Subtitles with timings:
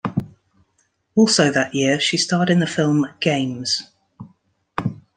[1.13, 3.83] Also that year, she starred in the film "Games".